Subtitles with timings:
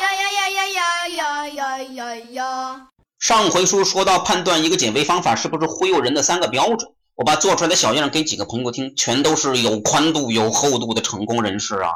[0.00, 2.86] 呀呀呀呀呀呀呀呀呀！
[3.20, 11.90] 上回书说到判断一个减肥方法是不是忽悠人的三个标准，我把做出来的小样给几个朋友听，全都是有宽度、有厚度的成功人士啊。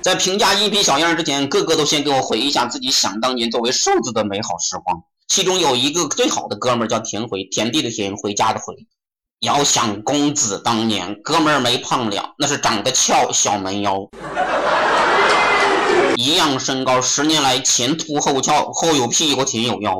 [0.00, 5.02] 在评价音频小样之前，个个都先给我回忆一下自己想当年作为瘦子的美好时光。
[5.26, 8.86] 其中有一个最好的哥们儿叫田回，田地的田，回家的回。
[9.40, 14.08] 遥想公子当年，哥们儿没胖了，那是长得翘，小蛮腰。
[16.24, 19.94] 一样身高，十年来前凸后翘，后有屁股，前有腰。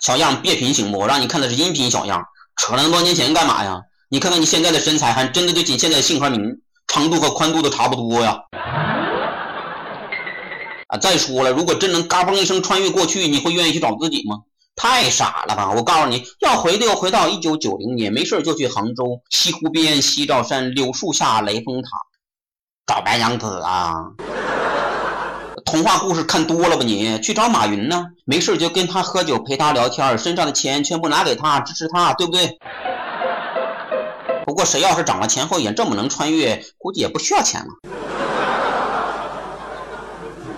[0.00, 0.98] 小样别贫行不？
[0.98, 2.20] 我让你看的是音频小样，
[2.56, 3.80] 扯那么多年前干嘛呀？
[4.08, 8.36] 你看看你现在的身材，还真的就仅现在的姓和名，长度和宽度都差不多呀。
[10.88, 14.38] 啊，再说了，如果真能嘎嘣一声穿越过去，你会愿意去找自己吗？
[14.76, 15.70] 太傻了吧！
[15.70, 21.88] 我告诉你要回的，要回到一九九零年，没事就去杭州西湖边、西照山、柳树下、雷峰塔
[22.86, 23.94] 找白娘子啊。
[25.64, 26.82] 童话故事看多了吧？
[26.84, 28.04] 你去找马云呢？
[28.24, 32.58] 没事就跟他喝酒，陪他聊天，身上的钱全部拿给他，支持他，对不对？
[34.44, 37.68] 不过谁要是长了前后眼这么能穿越，估计也不需要钱了。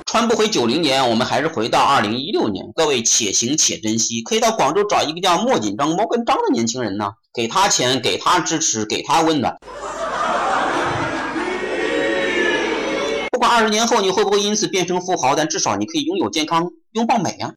[0.06, 2.64] 穿不回九零年，我们还是回到二零一六年。
[2.76, 9.58] 各位且行且珍惜，可以到广州找一个叫莫锦章、毛根章的年轻人呢，给他钱，给他支持，给他温暖。
[13.32, 17.50] 不管二十年后你会不会因此变成富豪，但至少你可以拥有健康，拥抱美啊！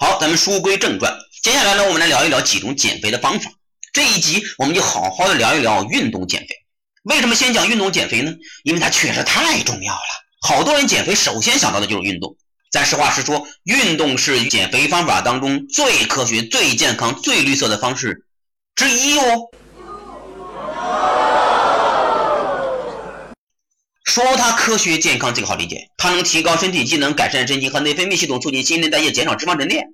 [0.00, 3.48] 好，咱们书归正传，接下来呢，我们来聊一聊几种减肥的方法。
[3.92, 6.61] 这一集我们就好好的聊一聊运动减肥。
[7.02, 8.32] 为什么先讲运动减肥呢？
[8.62, 10.00] 因为它确实太重要了。
[10.40, 12.36] 好多人减肥首先想到的就是运动。
[12.70, 18.24] 咱实话实说，运动是减肥方法当中最科学、最健康、最绿色的方式
[18.76, 19.50] 之一哦。
[24.04, 29.88] 说它科学健康，这个好理解，它能提高身体机能，改善神经和内分泌系统，促进新陈代谢，减少脂肪沉淀。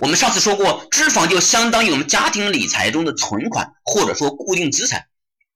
[0.00, 5.06] 我们上次说过，脂肪就相当于我们家庭理财中的存款，或者说固定资产。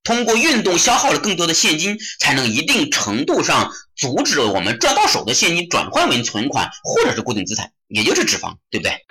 [0.02, 9.04] 通过运动消耗了更多的现金，才能一定程度上阻止我们赚到手的现金转换为存款或者是固定资产，也就是脂肪，对不对？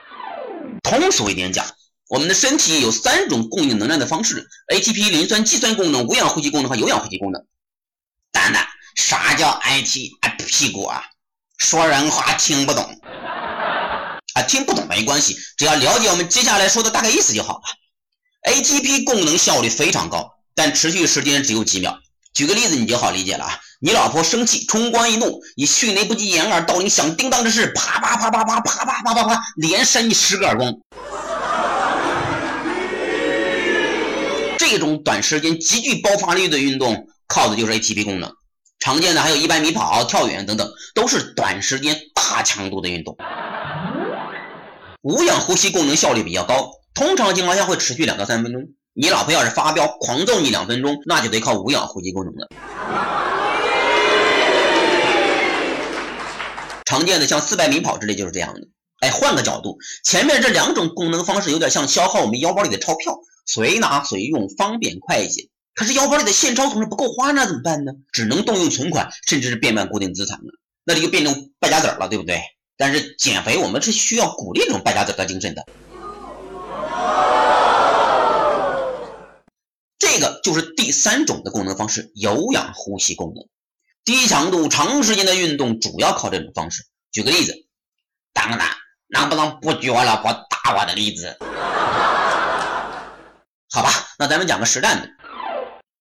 [0.84, 1.66] 通俗一点讲，
[2.10, 7.46] 我们的身体有三种供应能量的方式：ATP、磷酸肌酸功能、无氧呼吸功能和有氧呼吸功能。
[8.32, 11.04] 蛋蛋，啥叫 ATP 啊？
[11.58, 12.84] 说人话听不懂
[14.34, 14.42] 啊？
[14.48, 17.62] 听不懂没关系，只要了解我们接下来说的大概意思就好了。
[18.52, 22.00] ATP 功能效率非常高，但持续时间只有几秒。
[22.34, 23.60] 举个例子你就好理解了啊！
[23.82, 30.74] 你老婆生气，冲冠一怒，以迅雷不及掩耳盗铃响叮当之势，啪啪啪啪啪啪啪啪啪啪，连扇你十个耳光。
[34.58, 37.08] 这种短时间极具爆发力的运动。
[37.32, 38.34] 靠的就是 ATP 功能，
[38.80, 43.16] 常见的还有一百米跑、跳远等等，都是短时间大强度的运动。
[45.04, 48.64] 无氧呼吸功能效率比较高，通常情况下会持续两到三分钟。
[49.02, 52.50] 你老婆要是发飙狂揍你两分钟，那就得靠无氧呼吸功能了。
[56.84, 58.60] 常见的像四百米跑之类就是这样的。
[59.00, 65.48] 哎，换个角度，前面这两种功能方式有点像消耗我们腰包里的钞票，随拿随用，方便快捷。
[65.76, 67.94] 可是腰包里的现钞总是不够花，那怎么办呢？
[68.12, 70.52] 只能动用存款，甚至是变卖固定资产了，
[70.84, 72.42] 那这就变成败家子了，对不对？
[72.76, 75.66] 但是减肥我们是需要鼓励这种败家子的精神的。
[80.20, 83.48] 这个就是第三种的功能方式——有氧呼吸功能。
[84.04, 86.84] 低强度、长时间的运动主要靠这种方式。
[87.14, 87.56] 举个例子，
[88.34, 88.68] 当当，
[89.08, 91.38] 能不能不举我老婆打我的例子？
[93.70, 95.10] 好吧，那咱们讲个实战的。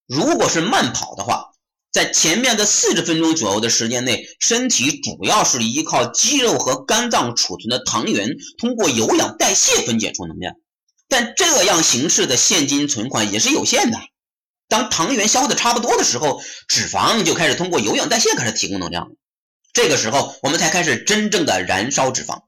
[0.05, 1.45] 如果是慢跑的话，
[1.89, 10.55] 在前面的四十分钟左右的时间内，身体主要是依靠肌肉和肝脏储存的糖原，通过有氧代谢分解出能量。
[11.09, 13.97] 但这样形式的现金存款也是有限的。
[14.69, 19.11] 当糖原消耗的差不多的时候，脂肪就开始通过有氧代谢开始提供能量。
[19.73, 22.43] 这个时候，我们才开始真正的燃烧脂肪。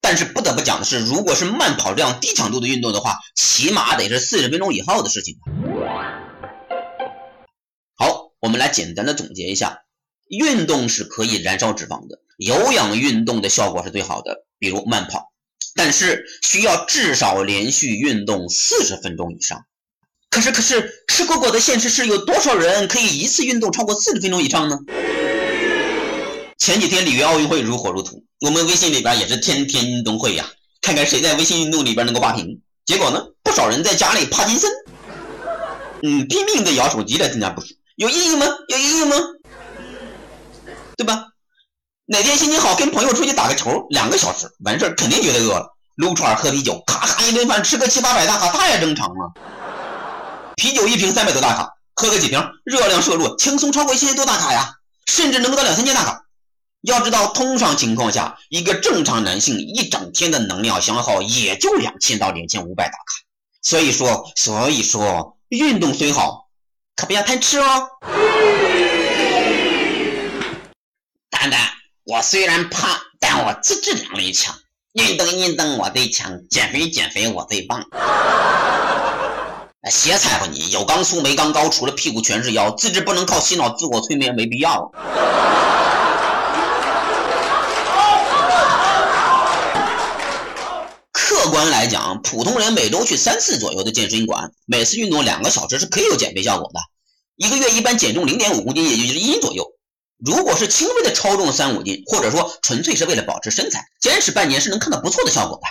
[0.00, 5.36] 但是不得不讲的是，如果是慢跑这样低强度的运动的话，起码得是四十分钟以后的事情。
[7.94, 9.82] 好我们来简单的总结一下，
[10.28, 15.31] 运动是可以燃烧脂肪的，有氧运动的效果是最好的，比如慢跑，
[15.74, 19.64] 但是需要至少连续运动四十分钟以上。
[20.30, 24.78] 可是，可是吃果果的现实是有多少人可以一次运动超过四十分钟以上呢？
[26.58, 32.60] 前几天里约奥运会如火如荼，我们微信里边也是天天运动会呀，看看谁在微信运动里边能够霸屏。
[32.86, 34.70] 结果呢，不少人在家里帕金森。
[36.02, 38.46] 嗯，拼命的摇手机来增加步数，有意义吗？
[38.68, 39.16] 有意义吗？
[40.96, 41.31] 对吧？
[42.12, 49.32] 哪天心情好，跟朋友出去打个球，两个小时完事儿，肯定觉得饿了，撸串喝啤酒，咔咔一顿饭，吃个七八百大卡，太正常了。
[50.56, 54.74] 啤酒一瓶三百多大卡，喝个几瓶，热量摄入轻松超过一千多大卡呀，
[55.06, 56.26] 甚至能够到两三千大卡。
[56.82, 63.14] 要知道，通常情况下，一个正常男性一整天的能量消耗也就两千到两千五百大卡。
[63.62, 66.50] 所以说，所以说，运动虽好，
[66.94, 67.88] 可不要贪吃哦。
[71.30, 71.58] 蛋蛋，
[72.04, 72.90] 我虽然胖，
[73.20, 74.56] 但我自制能力强，
[74.92, 77.78] 运动运动我最强，减肥减肥我最棒。
[79.82, 84.90] 啊歇菜吧你，有钢粗没钢高，除了屁股全是腰，自制不能靠洗脑自我催眠，没必要。
[91.12, 96.80] 客观来讲，普通人每周去三次左右的健身馆，每次运动两个小时是可以有减肥效果的。
[97.36, 99.64] 一个月一般减重零点五公斤，也就是一斤左右。
[100.24, 105.66] 如果是轻微的超重三五斤，或者说纯粹是为了保持身材，坚持半年是能看到不错的效果的。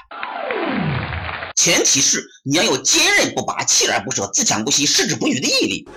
[1.56, 5.88] 前提是你要有坚韧不拔、锲而不舍、自强不息、矢志不渝的毅力。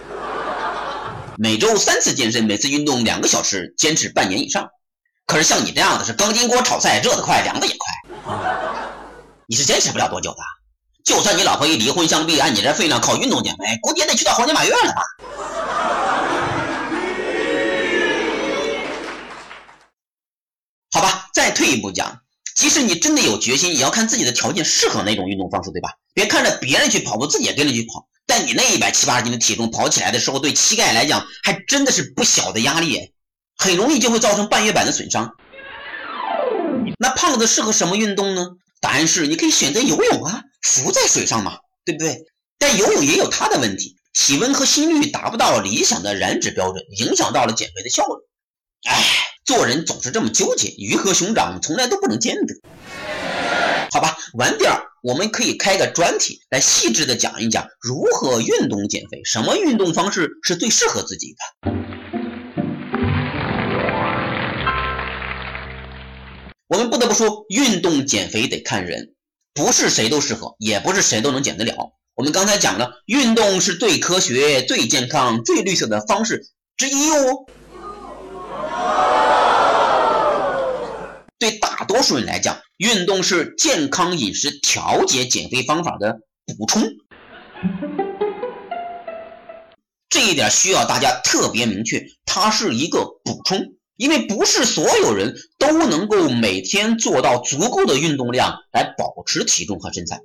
[1.36, 4.68] 每周三次健身，每次运动两个小时，坚持半年以上。
[5.26, 8.38] 可是像你这样的是钢筋锅炒菜，热得快，凉的也快。
[9.48, 10.36] 你是坚持不了多久的，
[11.04, 15.02] 就算你老婆一离婚，相比按你这分量靠运动减肥，估计也得去到黄金马院了吧？
[21.54, 22.20] 退一步讲，
[22.54, 25.90] 即使你真的有决心，也要看自己的条件适合哪种运动方式，对吧？
[26.12, 33.12] 别看着别人去跑步，自己也跟着去跑，但你那一百七八十斤的体重跑起来的时候，对膝盖来讲还真的是不小的压力，
[33.56, 35.32] 很容易就会造成半月板的损伤。
[36.98, 38.46] 那胖子适合什么运动呢？
[38.80, 42.24] 答案是，你可以选择游泳啊，浮在水上嘛，对不对？
[42.58, 48.12] 但游泳也有它的问题，体温和心率达不到理想的燃脂标准，影响到了减肥的效率。
[48.88, 49.02] 哎，
[49.44, 52.54] 做人总是这么纠结，鱼和熊掌从来都不能兼得。
[53.92, 61.70] 好吧，晚点我们可以开个专题来细致的讲一讲如何运动减肥，什么运动方式是最适合自己的。
[66.66, 69.12] 我们不得不说，运动减肥得看人，
[69.52, 71.92] 不是谁都适合，也不是谁都能减得了。
[72.14, 76.46] 我们刚才讲了，运动是最科学、最健康、最绿色的方式
[76.78, 77.44] 之一哦。
[81.38, 86.18] 对大多数人来讲，运动是健康饮食调节减肥方法的
[86.58, 86.82] 补充，
[90.08, 93.60] 这一点需要大家特别明确，它是一个补充。
[93.96, 100.18] 因为不是所有人都能够每天做到足够的运动量来保持体重和身材。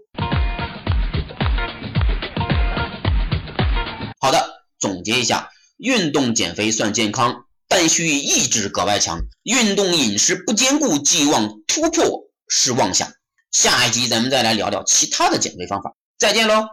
[4.19, 9.21] 好的，总结一下，运动减肥算健康，但需意志格外强。
[9.43, 13.07] 运动饮食不兼顾，寄望突破是妄想。
[13.51, 15.93] 下一集咱们再来聊聊其他的减肥方法。
[16.17, 16.67] 再见喽。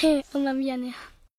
[0.00, 0.94] Hey, una mía.